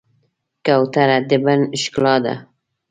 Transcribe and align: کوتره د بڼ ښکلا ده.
کوتره 0.65 1.17
د 1.29 1.31
بڼ 1.43 1.59
ښکلا 1.81 2.15
ده. 2.23 2.35